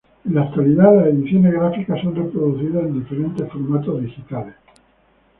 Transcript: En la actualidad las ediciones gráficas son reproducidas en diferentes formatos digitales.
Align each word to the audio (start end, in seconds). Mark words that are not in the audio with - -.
En 0.25 0.33
la 0.33 0.41
actualidad 0.41 0.95
las 0.95 1.05
ediciones 1.13 1.53
gráficas 1.53 2.01
son 2.01 2.15
reproducidas 2.15 2.85
en 2.85 2.93
diferentes 3.03 3.47
formatos 3.51 4.01
digitales. 4.01 4.55